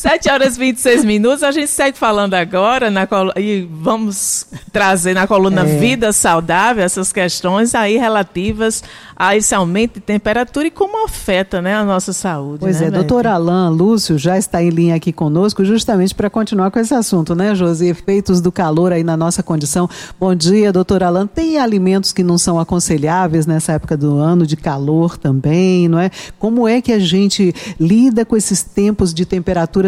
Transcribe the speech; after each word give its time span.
7 0.00 0.30
horas 0.30 0.56
e 0.56 0.60
26 0.60 1.04
minutos, 1.04 1.42
a 1.42 1.50
gente 1.50 1.66
segue 1.66 1.98
falando 1.98 2.32
agora 2.32 2.90
na 2.90 3.06
e 3.36 3.68
vamos 3.70 4.46
trazer 4.72 5.12
na 5.12 5.26
coluna 5.26 5.60
é. 5.60 5.78
Vida 5.78 6.10
Saudável 6.10 6.82
essas 6.82 7.12
questões 7.12 7.74
aí 7.74 7.98
relativas 7.98 8.82
a 9.14 9.36
esse 9.36 9.54
aumento 9.54 9.96
de 9.96 10.00
temperatura 10.00 10.66
e 10.66 10.70
como 10.70 11.04
afeta 11.04 11.60
né, 11.60 11.74
a 11.74 11.84
nossa 11.84 12.10
saúde. 12.10 12.60
Pois 12.60 12.80
né, 12.80 12.86
é, 12.86 12.90
doutor 12.90 13.26
Alain 13.26 13.68
Lúcio 13.68 14.16
já 14.16 14.38
está 14.38 14.62
em 14.62 14.70
linha 14.70 14.94
aqui 14.94 15.12
conosco 15.12 15.62
justamente 15.62 16.14
para 16.14 16.30
continuar 16.30 16.70
com 16.70 16.78
esse 16.78 16.94
assunto, 16.94 17.34
né, 17.34 17.54
Josi? 17.54 17.88
Efeitos 17.88 18.40
do 18.40 18.50
calor 18.50 18.94
aí 18.94 19.04
na 19.04 19.18
nossa 19.18 19.42
condição. 19.42 19.86
Bom 20.18 20.34
dia, 20.34 20.72
doutor 20.72 21.02
Alain. 21.02 21.26
Tem 21.26 21.58
alimentos 21.58 22.14
que 22.14 22.22
não 22.22 22.38
são 22.38 22.58
aconselháveis 22.58 23.44
nessa 23.44 23.72
época 23.74 23.94
do 23.94 24.16
ano 24.16 24.46
de 24.46 24.56
calor 24.56 25.18
também, 25.18 25.86
não 25.86 25.98
é? 25.98 26.10
Como 26.38 26.66
é 26.66 26.80
que 26.80 26.90
a 26.90 26.98
gente 26.98 27.54
lida 27.78 28.24
com 28.24 28.34
esses 28.34 28.62
tempos 28.62 29.12
de 29.12 29.26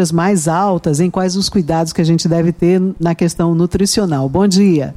temperaturas 0.03 0.11
mais 0.11 0.47
altas? 0.47 0.99
Em 0.99 1.09
quais 1.09 1.35
os 1.35 1.49
cuidados 1.49 1.93
que 1.93 2.01
a 2.01 2.05
gente 2.05 2.27
deve 2.27 2.51
ter 2.51 2.81
na 2.99 3.15
questão 3.15 3.55
nutricional? 3.55 4.27
Bom 4.27 4.47
dia. 4.47 4.93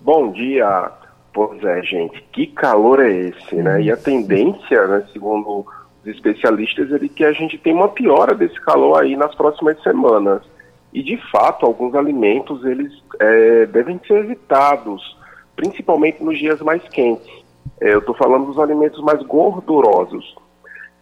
Bom 0.00 0.32
dia. 0.32 0.90
Pois 1.32 1.62
é, 1.62 1.82
gente, 1.82 2.22
que 2.32 2.46
calor 2.46 3.00
é 3.00 3.10
esse, 3.10 3.56
né? 3.56 3.82
E 3.82 3.92
a 3.92 3.96
tendência, 3.96 4.86
né, 4.86 5.04
segundo 5.12 5.66
os 6.02 6.06
especialistas, 6.06 6.90
é 6.92 6.98
que 7.08 7.24
a 7.24 7.32
gente 7.32 7.58
tem 7.58 7.74
uma 7.74 7.88
piora 7.88 8.34
desse 8.34 8.58
calor 8.62 9.02
aí 9.02 9.16
nas 9.16 9.34
próximas 9.34 9.80
semanas. 9.82 10.42
E 10.94 11.02
de 11.02 11.18
fato, 11.30 11.66
alguns 11.66 11.94
alimentos 11.94 12.64
eles 12.64 12.90
é, 13.20 13.66
devem 13.66 14.00
ser 14.06 14.24
evitados, 14.24 15.16
principalmente 15.54 16.24
nos 16.24 16.38
dias 16.38 16.60
mais 16.62 16.82
quentes. 16.88 17.30
É, 17.80 17.92
eu 17.92 17.98
estou 17.98 18.14
falando 18.14 18.46
dos 18.46 18.58
alimentos 18.58 19.02
mais 19.02 19.22
gordurosos. 19.24 20.34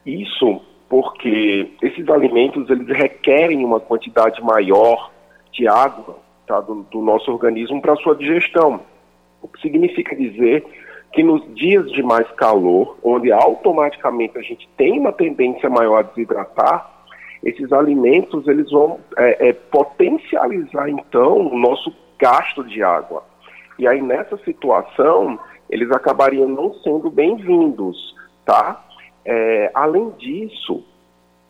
Isso 0.05 0.61
porque 0.89 1.71
esses 1.83 2.09
alimentos 2.09 2.69
eles 2.71 2.89
requerem 2.89 3.65
uma 3.65 3.81
quantidade 3.81 4.43
maior 4.43 5.11
de 5.53 5.67
água 5.67 6.19
tá, 6.47 6.61
do, 6.61 6.83
do 6.91 7.01
nosso 7.01 7.31
organismo 7.31 7.81
para 7.81 7.97
sua 7.97 8.15
digestão. 8.15 8.81
O 9.41 9.49
que 9.49 9.61
significa 9.61 10.15
dizer 10.17 10.65
que 11.13 11.23
nos 11.23 11.43
dias 11.55 11.91
de 11.93 12.03
mais 12.03 12.29
calor, 12.33 12.97
onde 13.03 13.31
automaticamente 13.31 14.37
a 14.37 14.43
gente 14.43 14.69
tem 14.77 14.99
uma 14.99 15.13
tendência 15.13 15.71
maior 15.71 15.99
a 15.99 16.03
desidratar, 16.03 16.91
esses 17.43 17.73
alimentos 17.73 18.49
eles 18.49 18.71
vão 18.71 18.99
é, 19.17 19.49
é, 19.49 19.53
potencializar 19.53 20.89
então 20.89 21.47
o 21.47 21.59
nosso 21.59 21.95
gasto 22.19 22.65
de 22.65 22.83
água. 22.83 23.23
E 23.79 23.87
aí 23.87 24.03
nessa 24.03 24.37
situação 24.39 25.39
eles 25.71 25.91
acabariam 25.93 26.49
não 26.49 26.75
sendo 26.75 27.11
bem-vindos, 27.11 28.15
tá? 28.45 28.84
É, 29.25 29.71
além 29.75 30.11
disso, 30.19 30.85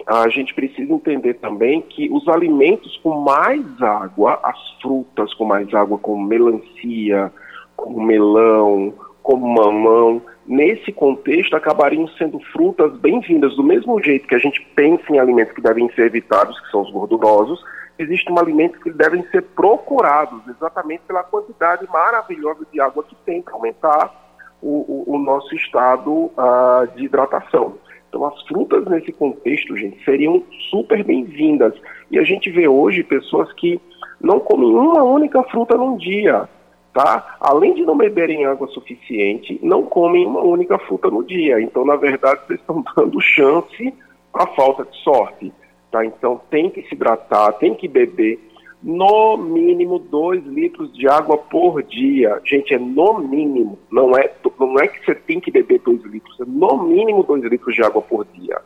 a 0.07 0.29
gente 0.29 0.55
precisa 0.55 0.93
entender 0.93 1.35
também 1.35 1.81
que 1.81 2.11
os 2.13 2.29
alimentos 2.29 2.97
com 2.99 3.21
mais 3.21 3.65
água, 3.81 4.39
as 4.43 4.59
frutas 4.81 5.33
com 5.35 5.45
mais 5.45 5.73
água, 5.75 5.99
como 5.99 6.23
melancia, 6.23 7.33
como 7.77 8.03
melão, 8.03 8.93
como 9.23 9.49
mamão, 9.49 10.21
nesse 10.47 10.93
contexto 10.93 11.57
acabariam 11.57 12.07
sendo 12.19 12.39
frutas 12.53 12.93
bem-vindas. 12.99 13.57
Do 13.57 13.65
mesmo 13.65 14.01
jeito 14.03 14.29
que 14.29 14.35
a 14.35 14.39
gente 14.39 14.61
pensa 14.75 15.05
em 15.11 15.19
alimentos 15.19 15.55
que 15.55 15.63
devem 15.63 15.91
ser 15.93 16.07
evitados, 16.07 16.61
que 16.61 16.71
são 16.71 16.83
os 16.83 16.91
gordurosos, 16.91 17.65
existem 17.99 18.39
alimentos 18.39 18.83
que 18.83 18.91
devem 18.91 19.23
ser 19.31 19.43
procurados, 19.43 20.47
exatamente 20.49 21.03
pela 21.07 21.23
quantidade 21.23 21.89
maravilhosa 21.91 22.67
de 22.71 22.81
água 22.81 23.05
que 23.05 23.17
tem 23.25 23.41
para 23.41 23.55
aumentar 23.55 24.24
o, 24.63 25.05
o, 25.07 25.19
nosso 25.19 25.55
estado 25.55 26.11
uh, 26.11 26.87
de 26.97 27.05
hidratação. 27.05 27.75
Então, 28.09 28.27
as 28.27 28.43
frutas 28.47 28.85
nesse 28.87 29.13
contexto, 29.13 29.77
gente, 29.77 30.03
seriam 30.05 30.43
super 30.71 31.03
bem-vindas. 31.05 31.75
E 32.11 32.19
a 32.19 32.23
gente 32.23 32.51
vê 32.51 32.69
hoje 32.69 33.03
pessoas 33.03 33.53
que 33.55 33.81
não 34.21 34.39
comem 34.39 34.71
uma 34.71 35.03
única 35.03 35.43
fruta 35.45 35.77
num 35.77 35.97
dia 35.97 36.49
tá? 36.95 37.37
Além 37.41 37.75
de 37.75 37.83
não 37.83 37.97
beberem 37.97 38.47
água 38.47 38.69
suficiente, 38.69 39.59
não 39.63 39.83
comem 39.83 40.25
uma 40.25 40.41
única 40.41 40.79
fruta 40.79 41.11
no 41.11 41.25
dia. 41.25 41.61
Então, 41.61 41.85
na 41.85 41.97
verdade, 41.97 42.41
vocês 42.47 42.61
estão 42.61 42.83
dando 42.97 43.21
chance 43.21 43.93
à 44.33 44.47
falta 44.47 44.85
de 44.85 44.97
sorte, 45.03 45.53
tá? 45.91 46.07
Então, 46.07 46.41
tem 46.49 46.71
que 46.71 46.83
se 46.83 46.95
hidratar, 46.95 47.53
tem 47.55 47.75
que 47.75 47.89
beber 47.89 48.39
no 48.85 49.39
mínimo 49.39 49.99
2 49.99 50.45
litros 50.45 50.93
de 50.93 51.09
água 51.09 51.39
por 51.39 51.83
dia. 51.83 52.39
Gente, 52.45 52.75
é 52.75 52.79
no 52.79 53.19
mínimo, 53.19 53.79
não 53.91 54.15
é, 54.15 54.31
não 54.61 54.79
é 54.79 54.87
que 54.87 55.03
você 55.05 55.15
tem 55.15 55.41
que 55.41 55.51
beber 55.51 55.81
2 55.81 56.05
litros, 56.05 56.39
é 56.39 56.45
no 56.45 56.85
mínimo 56.85 57.23
2 57.23 57.45
litros 57.45 57.75
de 57.75 57.83
água 57.83 58.03
por 58.03 58.27
dia. 58.35 58.61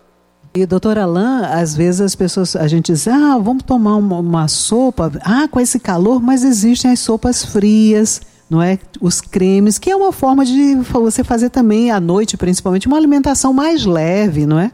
E, 0.55 0.67
doutor 0.67 0.99
Alain, 0.99 1.45
às 1.45 1.77
vezes 1.77 2.01
as 2.01 2.17
pessoas, 2.17 2.57
a 2.57 2.67
gente 2.67 2.91
diz, 2.91 3.07
ah, 3.07 3.39
vamos 3.41 3.63
tomar 3.63 3.95
uma, 3.95 4.19
uma, 4.19 4.49
sopa, 4.49 5.13
ah, 5.25 5.47
com 5.49 5.61
esse 5.61 5.79
calor, 5.79 6.21
mas 6.21 6.43
existem 6.43 6.91
as 6.91 6.99
sopas 6.99 7.45
frias, 7.45 8.21
não 8.51 8.61
é? 8.61 8.79
Os 9.01 9.21
cremes, 9.21 9.79
que 9.79 9.89
é 9.89 9.95
uma 9.95 10.11
forma 10.11 10.45
de 10.45 10.75
você 10.77 11.23
fazer 11.23 11.51
também 11.51 11.93
à 11.93 12.01
noite, 12.01 12.37
principalmente, 12.37 12.89
uma 12.89 12.97
alimentação 12.97 13.53
mais 13.53 13.87
leve, 13.87 14.47
não 14.47 14.59
é? 14.59 14.73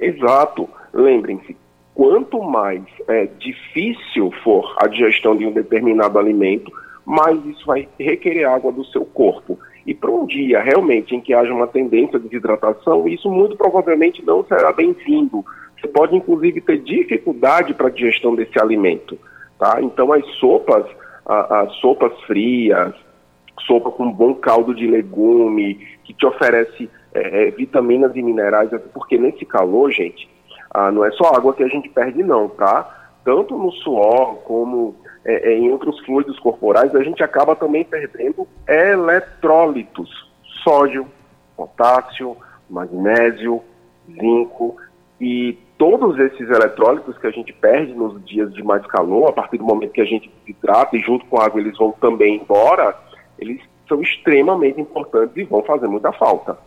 Exato. 0.00 0.66
Lembrem-se, 0.94 1.54
quanto 1.96 2.42
mais 2.42 2.82
é, 3.08 3.26
difícil 3.38 4.30
for 4.44 4.76
a 4.78 4.86
digestão 4.86 5.34
de 5.34 5.46
um 5.46 5.50
determinado 5.50 6.18
alimento, 6.18 6.70
mais 7.06 7.42
isso 7.46 7.64
vai 7.64 7.88
requerer 7.98 8.44
água 8.44 8.70
do 8.70 8.84
seu 8.84 9.06
corpo. 9.06 9.58
E 9.86 9.94
para 9.94 10.10
um 10.10 10.26
dia 10.26 10.60
realmente 10.60 11.14
em 11.14 11.20
que 11.22 11.32
haja 11.32 11.54
uma 11.54 11.66
tendência 11.66 12.18
de 12.18 12.28
desidratação, 12.28 13.08
isso 13.08 13.30
muito 13.30 13.56
provavelmente 13.56 14.22
não 14.26 14.44
será 14.44 14.74
bem-vindo. 14.74 15.42
Você 15.80 15.88
pode 15.88 16.14
inclusive 16.14 16.60
ter 16.60 16.78
dificuldade 16.80 17.72
para 17.72 17.86
a 17.86 17.90
digestão 17.90 18.34
desse 18.34 18.60
alimento. 18.60 19.18
Tá? 19.58 19.78
Então 19.80 20.12
as 20.12 20.26
sopas, 20.34 20.84
as 21.24 21.72
sopas 21.76 22.12
frias, 22.24 22.92
sopa 23.66 23.90
com 23.90 24.12
bom 24.12 24.34
caldo 24.34 24.74
de 24.74 24.86
legume, 24.86 25.76
que 26.04 26.12
te 26.12 26.26
oferece 26.26 26.90
é, 27.14 27.46
é, 27.46 27.50
vitaminas 27.52 28.14
e 28.14 28.22
minerais, 28.22 28.68
porque 28.92 29.16
nesse 29.16 29.46
calor, 29.46 29.90
gente, 29.90 30.28
ah, 30.76 30.92
não 30.92 31.02
é 31.06 31.10
só 31.12 31.34
água 31.34 31.54
que 31.54 31.62
a 31.62 31.68
gente 31.68 31.88
perde 31.88 32.22
não, 32.22 32.50
tá? 32.50 33.14
Tanto 33.24 33.56
no 33.56 33.72
suor 33.72 34.34
como 34.44 34.94
é, 35.24 35.52
é, 35.52 35.58
em 35.58 35.72
outros 35.72 35.98
fluidos 36.04 36.38
corporais, 36.38 36.94
a 36.94 37.02
gente 37.02 37.22
acaba 37.22 37.56
também 37.56 37.82
perdendo 37.82 38.46
eletrólitos, 38.68 40.10
sódio, 40.62 41.06
potássio, 41.56 42.36
magnésio, 42.68 43.62
zinco 44.20 44.76
e 45.18 45.58
todos 45.78 46.18
esses 46.18 46.46
eletrólitos 46.50 47.16
que 47.16 47.26
a 47.26 47.30
gente 47.30 47.54
perde 47.54 47.94
nos 47.94 48.22
dias 48.26 48.52
de 48.52 48.62
mais 48.62 48.84
calor, 48.84 49.30
a 49.30 49.32
partir 49.32 49.56
do 49.56 49.64
momento 49.64 49.92
que 49.92 50.02
a 50.02 50.06
gente 50.06 50.30
hidrata 50.46 50.94
e 50.94 51.00
junto 51.00 51.24
com 51.24 51.40
a 51.40 51.46
água 51.46 51.58
eles 51.58 51.78
vão 51.78 51.92
também 51.92 52.36
embora, 52.36 52.94
eles 53.38 53.62
são 53.88 54.02
extremamente 54.02 54.78
importantes 54.78 55.38
e 55.38 55.44
vão 55.44 55.62
fazer 55.62 55.88
muita 55.88 56.12
falta. 56.12 56.58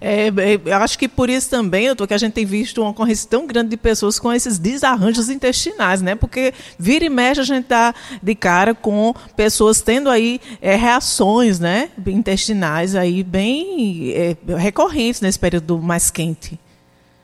É, 0.00 0.28
é, 0.28 0.32
eu 0.64 0.76
acho 0.76 0.98
que 0.98 1.08
por 1.08 1.28
isso 1.30 1.50
também, 1.50 1.86
doutor, 1.86 2.08
que 2.08 2.14
a 2.14 2.18
gente 2.18 2.32
tem 2.32 2.44
visto 2.44 2.80
uma 2.80 2.90
ocorrência 2.90 3.28
tão 3.28 3.46
grande 3.46 3.70
de 3.70 3.76
pessoas 3.76 4.18
com 4.18 4.32
esses 4.32 4.58
desarranjos 4.58 5.28
intestinais, 5.28 6.02
né? 6.02 6.14
Porque 6.14 6.52
vira 6.78 7.04
e 7.04 7.08
mexe 7.08 7.40
a 7.40 7.44
gente 7.44 7.64
está 7.64 7.94
de 8.22 8.34
cara 8.34 8.74
com 8.74 9.14
pessoas 9.36 9.80
tendo 9.80 10.10
aí 10.10 10.40
é, 10.60 10.74
reações, 10.74 11.60
né? 11.60 11.90
Intestinais 12.06 12.94
aí 12.94 13.22
bem 13.22 14.12
é, 14.12 14.36
recorrentes 14.56 15.20
nesse 15.20 15.38
período 15.38 15.78
mais 15.78 16.10
quente. 16.10 16.58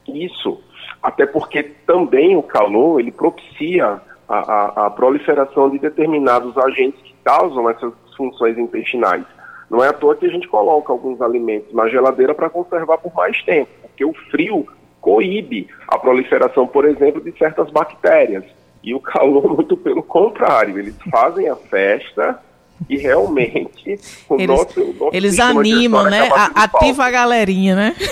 Isso, 0.07 0.61
até 1.03 1.27
porque 1.27 1.63
também 1.63 2.37
o 2.37 2.43
calor 2.43 3.01
ele 3.01 3.11
propicia 3.11 4.01
a, 4.29 4.39
a, 4.39 4.87
a 4.87 4.91
proliferação 4.91 5.71
de 5.71 5.79
determinados 5.79 6.57
agentes 6.59 7.01
que 7.03 7.15
causam 7.25 7.69
essas 7.69 7.93
funções 8.17 8.57
intestinais. 8.59 9.25
Não 9.71 9.85
é 9.85 9.89
à 9.89 9.93
toa 9.93 10.17
que 10.17 10.27
a 10.27 10.31
gente 10.31 10.49
coloca 10.49 10.93
alguns 10.93 11.23
alimentos 11.23 11.73
na 11.73 11.89
geladeira 11.89 12.35
para 12.35 12.51
conservar 12.51 12.99
por 12.99 13.15
mais 13.15 13.41
tempo, 13.45 13.71
porque 13.81 14.05
o 14.05 14.13
frio 14.31 14.67
coíbe 15.01 15.69
a 15.87 15.97
proliferação, 15.97 16.67
por 16.67 16.85
exemplo, 16.85 17.21
de 17.21 17.33
certas 17.39 17.71
bactérias. 17.71 18.45
E 18.83 18.93
o 18.95 19.01
calor, 19.01 19.47
muito 19.55 19.77
pelo 19.77 20.03
contrário, 20.03 20.79
eles 20.79 20.97
fazem 21.11 21.49
a 21.49 21.55
festa 21.55 22.41
e 22.89 22.97
realmente 22.97 23.99
o 24.29 24.35
eles, 24.37 24.49
nosso, 24.49 24.81
nosso 24.99 25.11
eles 25.13 25.39
animam, 25.39 26.05
né? 26.05 26.29
A, 26.33 26.65
ativa 26.65 27.05
a 27.05 27.11
galerinha, 27.11 27.77
né? 27.77 27.97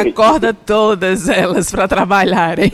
Acorda 0.00 0.52
todas 0.52 1.28
elas 1.28 1.70
para 1.70 1.86
trabalharem. 1.86 2.72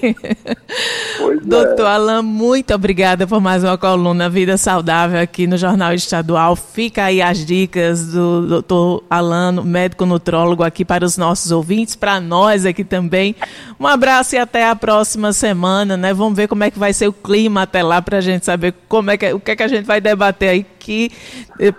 Pois 1.19 1.45
Doutor 1.45 1.87
é. 1.87 1.91
Alain, 1.91 2.23
muito 2.23 2.75
obrigada 2.75 3.27
por 3.27 3.41
mais 3.41 3.63
uma 3.63 3.77
coluna 3.77 4.31
Vida 4.31 4.57
Saudável 4.57 5.21
aqui 5.21 5.47
no 5.47 5.59
Jornal 5.59 5.93
Estadual. 5.93 6.57
Fica 6.57 7.05
aí 7.05 7.21
as 7.21 7.45
dicas 7.45 8.07
do 8.07 8.47
doutor 8.47 9.05
Alain, 9.11 9.63
médico 9.63 10.07
nutrólogo, 10.07 10.63
aqui 10.63 10.85
para 10.85 11.05
os 11.05 11.17
nossos 11.17 11.51
ouvintes, 11.51 11.95
para 11.95 12.21
nós 12.21 12.65
aqui 12.65 12.83
também. 12.83 13.37
Um 13.79 13.87
abraço 13.87 14.35
e 14.35 14.39
até 14.39 14.69
a 14.69 14.75
próxima 14.75 15.33
semana, 15.33 15.97
né? 15.97 16.15
Vamos 16.15 16.37
ver 16.37 16.49
como 16.49 16.65
é 16.65 16.71
que 16.71 16.79
vai 16.79 16.93
ser 16.93 17.09
o 17.09 17.13
clima 17.13 17.63
até 17.63 17.83
lá 17.83 18.01
para 18.01 18.19
a 18.19 18.23
gente 18.23 18.45
saber 18.45 18.75
como 18.89 19.11
é 19.11 19.18
que, 19.19 19.33
o 19.33 19.41
que 19.41 19.51
é 19.51 19.57
que 19.57 19.63
a 19.63 19.69
gente 19.69 19.85
vai 19.85 20.01
debater 20.01 20.49
aí 20.49 20.67
que 20.79 21.11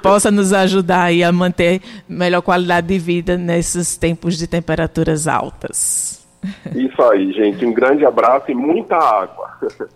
possa 0.01 0.30
nos 0.30 0.53
ajudar 0.53 1.03
aí 1.03 1.24
a 1.24 1.31
manter 1.31 1.81
melhor 2.07 2.41
qualidade 2.41 2.88
de 2.88 3.00
vida 3.00 3.38
nesses 3.38 3.97
tempos 3.97 4.38
de 4.38 4.47
temperaturas 4.47 5.27
altas. 5.27 6.27
Isso 6.75 7.01
aí, 7.01 7.31
gente. 7.33 7.65
Um 7.65 7.74
grande 7.74 8.06
abraço 8.06 8.50
e 8.50 8.56
muita 8.56 8.95
água. 8.95 9.57